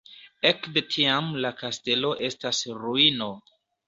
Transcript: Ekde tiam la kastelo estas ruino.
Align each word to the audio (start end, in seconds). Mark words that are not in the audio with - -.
Ekde 0.51 0.81
tiam 0.93 1.27
la 1.45 1.51
kastelo 1.59 2.13
estas 2.29 2.63
ruino. 2.79 3.29